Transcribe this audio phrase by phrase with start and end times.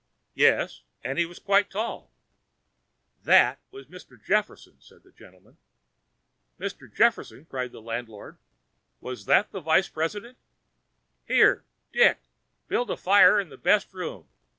[0.33, 2.11] "Yes, and he was quite tall."
[3.23, 4.19] "That was Mr.
[4.19, 5.59] Jefferson," said the gentleman.
[6.59, 6.91] "Mr.
[6.91, 8.39] Jefferson!" cried the landlord.
[8.99, 10.39] "Was that the vice president?
[11.27, 12.19] Here, Dick!
[12.67, 14.27] build a fire in the best room.